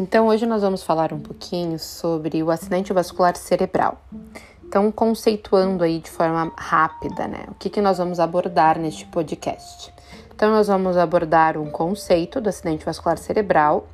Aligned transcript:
Então, 0.00 0.28
hoje 0.28 0.46
nós 0.46 0.62
vamos 0.62 0.84
falar 0.84 1.12
um 1.12 1.18
pouquinho 1.18 1.76
sobre 1.76 2.40
o 2.40 2.52
acidente 2.52 2.92
vascular 2.92 3.34
cerebral. 3.34 4.00
Então, 4.64 4.92
conceituando 4.92 5.82
aí 5.82 5.98
de 5.98 6.08
forma 6.08 6.52
rápida, 6.56 7.26
né? 7.26 7.46
O 7.48 7.54
que, 7.54 7.68
que 7.68 7.80
nós 7.80 7.98
vamos 7.98 8.20
abordar 8.20 8.78
neste 8.78 9.04
podcast? 9.06 9.92
Então, 10.32 10.52
nós 10.52 10.68
vamos 10.68 10.96
abordar 10.96 11.58
um 11.58 11.68
conceito 11.68 12.40
do 12.40 12.48
acidente 12.48 12.84
vascular 12.84 13.18
cerebral. 13.18 13.88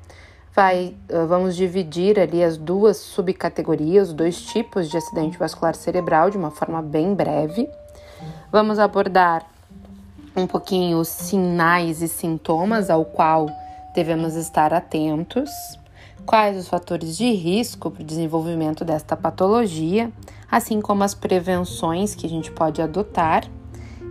Vai, 0.55 0.95
eh, 1.09 1.25
vamos 1.25 1.57
dividir 1.57 2.21
ali 2.21 2.45
as 2.45 2.59
duas 2.59 2.99
subcategorias, 2.99 4.13
dois 4.13 4.43
tipos 4.43 4.91
de 4.91 4.99
acidente 4.99 5.39
vascular 5.39 5.75
cerebral 5.75 6.29
de 6.29 6.37
uma 6.37 6.51
forma 6.51 6.83
bem 6.83 7.15
breve. 7.15 7.67
Vamos 8.53 8.79
abordar 8.79 9.47
um 10.37 10.47
pouquinho 10.47 10.99
os 10.99 11.09
sinais 11.09 12.03
e 12.03 12.09
sintomas 12.09 12.91
ao 12.91 13.07
qual 13.07 13.49
devemos 13.95 14.35
estar 14.35 14.75
atentos 14.75 15.51
quais 16.25 16.57
os 16.57 16.69
fatores 16.69 17.17
de 17.17 17.31
risco 17.33 17.91
para 17.91 18.03
o 18.03 18.05
desenvolvimento 18.05 18.85
desta 18.85 19.17
patologia, 19.17 20.11
assim 20.51 20.81
como 20.81 21.05
as 21.05 21.15
prevenções 21.15 22.15
que 22.15 22.27
a 22.27 22.31
gente 22.31 22.51
pode 22.51 22.81
adotar 22.81 23.45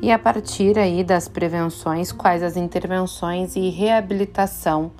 e 0.02 0.12
a 0.12 0.20
partir 0.20 0.77
aí 0.77 1.03
das 1.03 1.29
prevenções, 1.29 2.12
quais 2.12 2.43
as 2.43 2.57
intervenções 2.57 3.55
e 3.55 3.70
reabilitação 3.70 4.91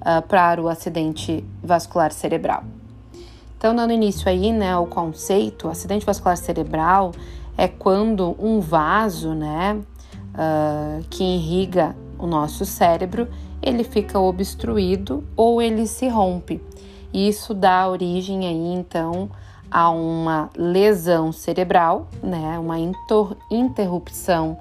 uh, 0.00 0.20
para 0.26 0.60
o 0.60 0.68
acidente 0.68 1.44
vascular 1.62 2.10
cerebral. 2.10 2.64
Então, 3.56 3.74
dando 3.74 3.92
início 3.92 4.28
aí, 4.28 4.52
né, 4.52 4.72
ao 4.72 4.86
conceito, 4.86 5.68
acidente 5.68 6.04
vascular 6.04 6.36
cerebral 6.36 7.12
é 7.56 7.68
quando 7.68 8.36
um 8.38 8.60
vaso, 8.60 9.34
né, 9.34 9.80
uh, 10.34 11.04
que 11.08 11.22
irriga 11.22 11.94
o 12.18 12.26
nosso 12.26 12.64
cérebro, 12.64 13.28
ele 13.68 13.84
fica 13.84 14.18
obstruído 14.18 15.24
ou 15.36 15.60
ele 15.60 15.86
se 15.86 16.08
rompe. 16.08 16.60
Isso 17.12 17.54
dá 17.54 17.88
origem 17.88 18.46
aí 18.46 18.74
então 18.74 19.30
a 19.70 19.90
uma 19.90 20.50
lesão 20.56 21.30
cerebral, 21.30 22.08
né, 22.22 22.58
uma 22.58 22.76
interrupção 23.50 24.58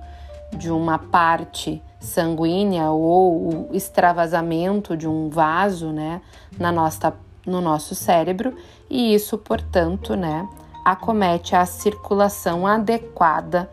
de 0.54 0.70
uma 0.70 0.98
parte 0.98 1.82
sanguínea 2.00 2.92
ou 2.92 3.70
o 3.70 3.70
extravasamento 3.72 4.96
de 4.96 5.08
um 5.08 5.30
vaso, 5.30 5.88
né, 5.92 6.22
na 6.60 6.72
nossa, 6.72 7.14
no 7.46 7.62
nosso 7.62 7.96
cérebro, 7.96 8.54
e 8.90 9.14
isso, 9.14 9.38
portanto, 9.38 10.16
né, 10.16 10.48
acomete 10.84 11.56
a 11.56 11.66
circulação 11.66 12.68
adequada 12.68 13.70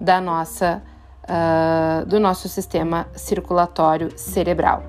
da 0.00 0.20
nossa 0.20 0.82
uh, 1.24 2.06
do 2.06 2.20
nosso 2.20 2.48
sistema 2.48 3.06
circulatório 3.14 4.16
cerebral. 4.16 4.82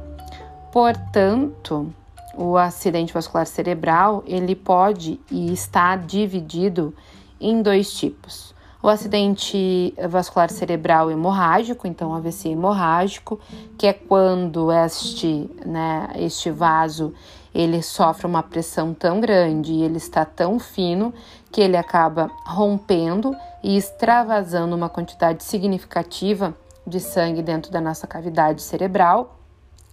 Portanto, 0.72 1.94
o 2.36 2.58
acidente 2.58 3.14
vascular 3.14 3.47
cerebral 3.47 4.23
ele 4.28 4.56
pode 4.56 5.19
e 5.31 5.53
está 5.53 5.95
dividido 5.95 6.94
em 7.39 7.61
dois 7.61 7.94
tipos. 7.94 8.53
O 8.83 8.88
acidente 8.88 9.95
vascular 10.08 10.52
cerebral 10.52 11.09
hemorrágico, 11.09 11.88
então 11.88 12.13
AVC 12.13 12.50
hemorrágico, 12.50 13.39
que 13.80 13.88
é 13.88 13.94
quando 13.94 14.72
este, 14.72 15.50
né, 15.66 16.09
este 16.17 16.52
vaso 16.52 17.11
ele 17.53 17.81
sofre 17.81 18.28
uma 18.28 18.44
pressão 18.44 18.94
tão 18.94 19.19
grande 19.19 19.72
e 19.72 19.81
ele 19.81 19.97
está 19.97 20.23
tão 20.23 20.59
fino 20.59 21.13
que 21.56 21.61
ele 21.61 21.78
acaba 21.78 22.30
rompendo 22.45 23.34
e 23.64 23.78
extravasando 23.78 24.75
uma 24.75 24.89
quantidade 24.89 25.42
significativa 25.42 26.53
de 26.86 27.00
sangue 27.00 27.42
dentro 27.42 27.72
da 27.72 27.80
nossa 27.80 28.06
cavidade 28.06 28.62
cerebral 28.62 29.39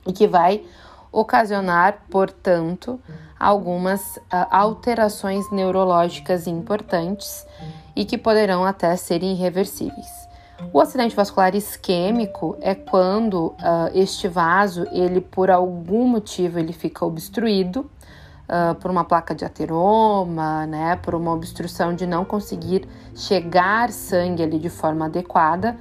e 0.04 0.12
que 0.12 0.26
vai 0.26 0.64
ocasionar, 1.12 1.98
portanto, 2.10 2.98
algumas 3.38 4.16
uh, 4.16 4.48
alterações 4.50 5.48
neurológicas 5.52 6.48
importantes 6.48 7.46
e 7.94 8.04
que 8.04 8.18
poderão 8.18 8.64
até 8.64 8.96
ser 8.96 9.22
irreversíveis. 9.22 10.08
O 10.72 10.80
acidente 10.80 11.14
vascular 11.14 11.54
isquêmico 11.54 12.56
é 12.60 12.74
quando 12.74 13.46
uh, 13.46 13.56
este 13.94 14.26
vaso, 14.26 14.84
ele 14.90 15.20
por 15.20 15.48
algum 15.48 16.08
motivo, 16.08 16.58
ele 16.58 16.72
fica 16.72 17.04
obstruído 17.04 17.88
uh, 18.52 18.74
por 18.74 18.90
uma 18.90 19.04
placa 19.04 19.34
de 19.34 19.44
ateroma, 19.44 20.66
né, 20.66 20.96
por 20.96 21.14
uma 21.14 21.32
obstrução 21.32 21.94
de 21.94 22.06
não 22.06 22.24
conseguir 22.24 22.86
chegar 23.14 23.90
sangue 23.90 24.42
ali 24.42 24.58
de 24.58 24.68
forma 24.68 25.06
adequada, 25.06 25.76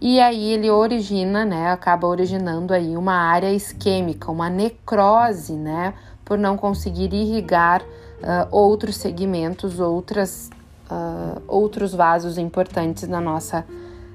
e 0.00 0.20
aí 0.20 0.52
ele 0.52 0.70
origina, 0.70 1.44
né, 1.44 1.70
acaba 1.70 2.06
originando 2.06 2.72
aí 2.72 2.96
uma 2.96 3.14
área 3.14 3.52
isquêmica, 3.52 4.30
uma 4.30 4.48
necrose, 4.48 5.54
né, 5.54 5.94
por 6.24 6.38
não 6.38 6.56
conseguir 6.56 7.12
irrigar 7.12 7.82
uh, 7.82 8.48
outros 8.50 8.96
segmentos, 8.96 9.80
outras, 9.80 10.50
uh, 10.90 11.42
outros 11.48 11.92
vasos 11.92 12.38
importantes 12.38 13.08
na 13.08 13.20
nossa 13.20 13.64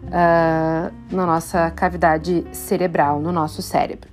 uh, 0.04 1.16
na 1.16 1.26
nossa 1.26 1.70
cavidade 1.72 2.46
cerebral, 2.52 3.20
no 3.20 3.32
nosso 3.32 3.62
cérebro. 3.62 4.10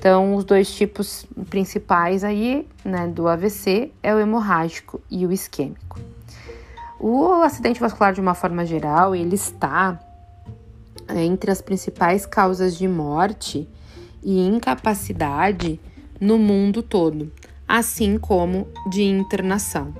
Então, 0.00 0.34
os 0.34 0.44
dois 0.46 0.74
tipos 0.74 1.26
principais 1.50 2.24
aí, 2.24 2.66
né, 2.82 3.06
do 3.06 3.28
AVC 3.28 3.92
é 4.02 4.14
o 4.14 4.18
hemorrágico 4.18 4.98
e 5.10 5.26
o 5.26 5.30
isquêmico. 5.30 6.00
O 6.98 7.42
acidente 7.42 7.78
vascular, 7.78 8.14
de 8.14 8.20
uma 8.20 8.32
forma 8.32 8.64
geral, 8.64 9.14
ele 9.14 9.34
está 9.34 10.00
é, 11.06 11.22
entre 11.22 11.50
as 11.50 11.60
principais 11.60 12.24
causas 12.24 12.78
de 12.78 12.88
morte 12.88 13.68
e 14.22 14.40
incapacidade 14.40 15.78
no 16.18 16.38
mundo 16.38 16.82
todo, 16.82 17.30
assim 17.68 18.16
como 18.16 18.68
de 18.88 19.02
internação. 19.02 19.92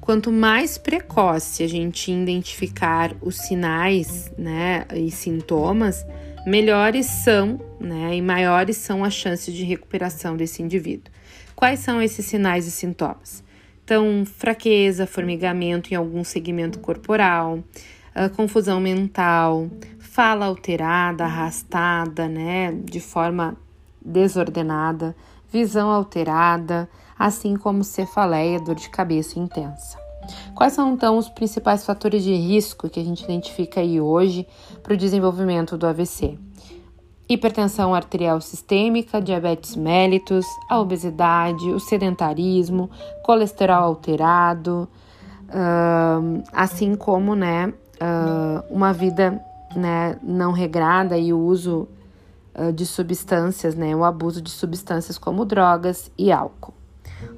Quanto 0.00 0.30
mais 0.30 0.78
precoce 0.78 1.64
a 1.64 1.68
gente 1.68 2.12
identificar 2.12 3.12
os 3.20 3.38
sinais 3.38 4.30
né, 4.38 4.86
e 4.94 5.10
sintomas, 5.10 6.06
melhores 6.46 7.06
são 7.06 7.60
né, 7.78 8.16
e 8.16 8.22
maiores 8.22 8.76
são 8.76 9.04
as 9.04 9.14
chances 9.14 9.54
de 9.54 9.64
recuperação 9.64 10.36
desse 10.36 10.62
indivíduo. 10.62 11.12
Quais 11.54 11.80
são 11.80 12.00
esses 12.00 12.24
sinais 12.26 12.66
e 12.66 12.70
sintomas? 12.70 13.42
Então, 13.84 14.24
fraqueza, 14.24 15.06
formigamento 15.06 15.92
em 15.92 15.96
algum 15.96 16.24
segmento 16.24 16.78
corporal, 16.78 17.58
uh, 17.58 18.30
confusão 18.34 18.80
mental, 18.80 19.68
fala 19.98 20.46
alterada, 20.46 21.24
arrastada, 21.24 22.28
né, 22.28 22.72
de 22.72 23.00
forma 23.00 23.56
desordenada, 24.04 25.14
visão 25.52 25.90
alterada, 25.90 26.88
assim 27.18 27.56
como 27.56 27.84
cefaleia, 27.84 28.60
dor 28.60 28.74
de 28.74 28.88
cabeça 28.88 29.38
intensa. 29.38 29.98
Quais 30.54 30.72
são 30.72 30.92
então 30.92 31.18
os 31.18 31.28
principais 31.28 31.84
fatores 31.84 32.22
de 32.22 32.34
risco 32.34 32.88
que 32.88 33.00
a 33.00 33.04
gente 33.04 33.24
identifica 33.24 33.80
aí 33.80 34.00
hoje 34.00 34.46
para 34.82 34.94
o 34.94 34.96
desenvolvimento 34.96 35.76
do 35.76 35.86
AVC? 35.86 36.38
Hipertensão 37.28 37.94
arterial 37.94 38.40
sistêmica, 38.40 39.20
diabetes 39.20 39.74
mellitus, 39.74 40.44
a 40.68 40.78
obesidade, 40.78 41.70
o 41.70 41.80
sedentarismo, 41.80 42.90
colesterol 43.22 43.84
alterado, 43.84 44.88
uh, 45.48 46.42
assim 46.52 46.94
como 46.94 47.34
né, 47.34 47.68
uh, 47.68 48.64
uma 48.70 48.92
vida 48.92 49.40
né, 49.74 50.18
não 50.22 50.52
regrada 50.52 51.16
e 51.16 51.32
o 51.32 51.38
uso 51.38 51.88
uh, 52.54 52.72
de 52.72 52.84
substâncias, 52.84 53.74
né, 53.74 53.94
o 53.96 54.04
abuso 54.04 54.42
de 54.42 54.50
substâncias 54.50 55.16
como 55.16 55.44
drogas 55.44 56.10
e 56.18 56.30
álcool. 56.30 56.74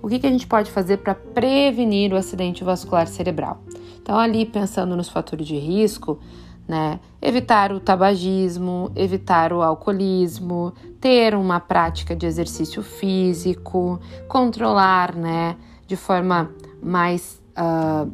O 0.03 0.09
que, 0.09 0.19
que 0.19 0.27
a 0.27 0.31
gente 0.31 0.47
pode 0.47 0.71
fazer 0.71 0.99
para 0.99 1.15
prevenir 1.15 2.12
o 2.12 2.17
acidente 2.17 2.62
vascular 2.62 3.06
cerebral? 3.06 3.62
Então, 4.03 4.19
ali 4.19 4.45
pensando 4.45 4.95
nos 4.97 5.09
fatores 5.09 5.47
de 5.47 5.56
risco, 5.56 6.19
né? 6.67 7.00
Evitar 7.21 7.72
o 7.72 7.81
tabagismo, 7.81 8.91
evitar 8.97 9.53
o 9.53 9.63
alcoolismo, 9.63 10.72
ter 11.01 11.34
uma 11.34 11.60
prática 11.60 12.16
de 12.16 12.27
exercício 12.27 12.83
físico, 12.83 14.01
controlar, 14.27 15.15
né, 15.15 15.57
de 15.87 15.97
forma 15.97 16.51
mais 16.83 17.42
uh, 17.59 18.10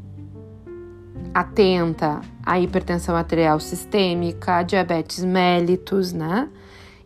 atenta 1.32 2.20
a 2.44 2.58
hipertensão 2.58 3.14
arterial 3.14 3.61
sistêmica, 3.61 4.56
a 4.56 4.62
diabetes 4.62 5.25
mellitus, 5.25 6.12
né? 6.12 6.49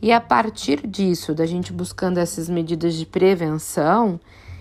E 0.01 0.13
a 0.13 0.21
partir 0.21 0.87
disso, 0.87 1.35
da 1.35 1.47
gente 1.47 1.73
buscando 1.73 2.19
essas 2.19 2.49
medidas 2.49 2.95
de 2.95 3.07
prevenção, 3.07 4.21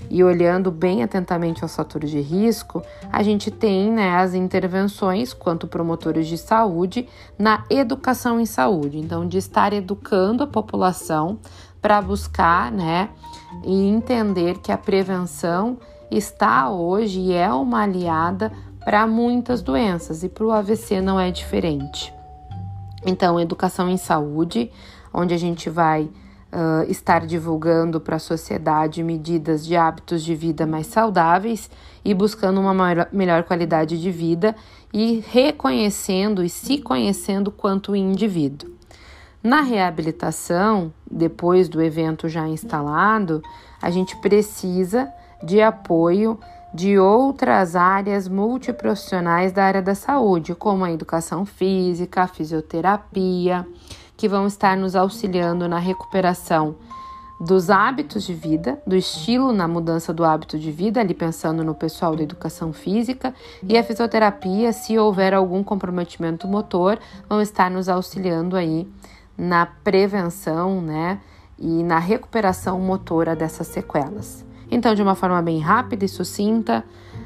e 0.09 0.23
olhando 0.23 0.71
bem 0.71 1.03
atentamente 1.03 1.63
aos 1.63 1.75
fatores 1.75 2.09
de 2.09 2.21
risco, 2.21 2.81
a 3.11 3.23
gente 3.23 3.49
tem 3.49 3.91
né, 3.91 4.15
as 4.15 4.33
intervenções 4.33 5.33
quanto 5.33 5.67
promotores 5.67 6.27
de 6.27 6.37
saúde 6.37 7.07
na 7.37 7.63
educação 7.69 8.39
em 8.39 8.45
saúde. 8.45 8.99
Então, 8.99 9.27
de 9.27 9.37
estar 9.37 9.73
educando 9.73 10.43
a 10.43 10.47
população 10.47 11.39
para 11.81 12.01
buscar 12.01 12.71
né, 12.71 13.09
e 13.63 13.87
entender 13.87 14.59
que 14.59 14.71
a 14.71 14.77
prevenção 14.77 15.77
está 16.09 16.69
hoje 16.69 17.19
e 17.19 17.33
é 17.33 17.51
uma 17.51 17.83
aliada 17.83 18.51
para 18.83 19.07
muitas 19.07 19.61
doenças 19.61 20.23
e 20.23 20.29
para 20.29 20.45
o 20.45 20.51
AVC 20.51 21.01
não 21.01 21.19
é 21.19 21.31
diferente. 21.31 22.13
Então, 23.05 23.39
educação 23.39 23.89
em 23.89 23.97
saúde, 23.97 24.71
onde 25.13 25.33
a 25.33 25.37
gente 25.37 25.69
vai 25.69 26.09
uh, 26.53 26.89
estar 26.89 27.25
divulgando 27.25 27.99
para 27.99 28.17
a 28.17 28.19
sociedade 28.19 29.03
medidas 29.03 29.65
de 29.65 29.75
hábitos 29.75 30.23
de 30.23 30.35
vida 30.35 30.67
mais 30.67 30.87
saudáveis 30.87 31.69
e 32.05 32.13
buscando 32.13 32.61
uma 32.61 32.73
maior, 32.73 33.07
melhor 33.11 33.43
qualidade 33.43 33.99
de 33.99 34.11
vida 34.11 34.55
e 34.93 35.23
reconhecendo 35.27 36.43
e 36.43 36.49
se 36.49 36.77
conhecendo 36.77 37.51
quanto 37.51 37.95
indivíduo. 37.95 38.69
Na 39.41 39.61
reabilitação, 39.61 40.93
depois 41.09 41.67
do 41.67 41.81
evento 41.81 42.29
já 42.29 42.47
instalado, 42.47 43.41
a 43.81 43.89
gente 43.89 44.15
precisa 44.17 45.11
de 45.43 45.61
apoio 45.61 46.39
de 46.73 46.97
outras 46.97 47.75
áreas 47.75 48.27
multiprofissionais 48.27 49.51
da 49.51 49.65
área 49.65 49.81
da 49.81 49.93
saúde, 49.93 50.55
como 50.55 50.85
a 50.85 50.91
educação 50.91 51.45
física, 51.45 52.23
a 52.23 52.27
fisioterapia, 52.27 53.67
que 54.23 54.27
vão 54.29 54.47
estar 54.47 54.77
nos 54.77 54.95
auxiliando 54.95 55.67
na 55.67 55.77
recuperação 55.77 56.77
dos 57.41 57.69
hábitos 57.69 58.23
de 58.23 58.33
vida, 58.33 58.81
do 58.87 58.95
estilo 58.95 59.51
na 59.51 59.67
mudança 59.67 60.13
do 60.13 60.23
hábito 60.23 60.57
de 60.57 60.71
vida, 60.71 61.01
ali 61.01 61.13
pensando 61.13 61.61
no 61.61 61.75
pessoal 61.75 62.15
da 62.15 62.23
educação 62.23 62.71
física, 62.71 63.35
e 63.61 63.77
a 63.77 63.83
fisioterapia, 63.83 64.71
se 64.71 64.97
houver 64.97 65.33
algum 65.33 65.61
comprometimento 65.61 66.47
motor, 66.47 66.97
vão 67.27 67.41
estar 67.41 67.69
nos 67.69 67.89
auxiliando 67.89 68.55
aí 68.55 68.87
na 69.37 69.65
prevenção, 69.65 70.79
né, 70.79 71.19
e 71.59 71.83
na 71.83 71.99
recuperação 71.99 72.79
motora 72.79 73.35
dessas 73.35 73.67
sequelas. 73.67 74.45
Então, 74.71 74.95
de 74.95 75.01
uma 75.01 75.15
forma 75.15 75.41
bem 75.41 75.59
rápida 75.59 76.05
e 76.05 76.07
sucinta, 76.07 76.81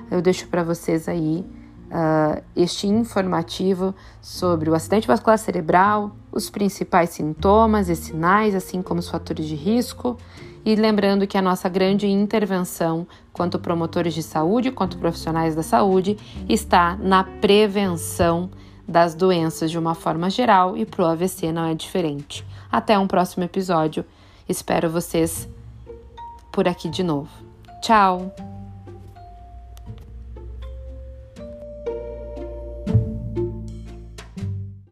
eu 0.10 0.20
deixo 0.20 0.48
para 0.48 0.64
vocês 0.64 1.08
aí 1.08 1.46
uh, 1.88 2.42
este 2.56 2.88
informativo 2.88 3.94
sobre 4.22 4.70
o 4.70 4.76
acidente 4.76 5.08
vascular 5.08 5.38
cerebral, 5.38 6.16
os 6.32 6.50
principais 6.50 7.12
sintomas 7.12 7.90
e 7.90 7.96
sinais, 7.96 8.56
assim 8.56 8.82
como 8.82 9.00
os 9.00 9.10
fatores 9.10 9.46
de 9.46 9.56
risco. 9.56 10.18
E 10.66 10.76
lembrando 10.76 11.26
que 11.26 11.38
a 11.38 11.42
nossa 11.42 11.70
grande 11.70 12.08
intervenção, 12.08 13.08
quanto 13.32 13.58
promotores 13.58 14.14
de 14.14 14.22
saúde, 14.22 14.72
quanto 14.72 14.98
profissionais 14.98 15.56
da 15.56 15.64
saúde, 15.64 16.18
está 16.50 16.98
na 16.98 17.24
prevenção 17.24 18.50
das 18.88 19.16
doenças 19.16 19.72
de 19.72 19.78
uma 19.78 19.96
forma 19.96 20.30
geral 20.30 20.78
e 20.78 20.86
para 20.86 21.04
o 21.04 21.06
AVC 21.06 21.52
não 21.52 21.66
é 21.66 21.74
diferente. 21.74 22.46
Até 22.72 22.98
um 22.98 23.08
próximo 23.08 23.44
episódio. 23.44 24.06
Espero 24.48 24.90
vocês 24.90 25.48
por 26.52 26.68
aqui 26.68 26.90
de 26.90 27.04
novo. 27.04 27.30
Tchau! 27.82 28.57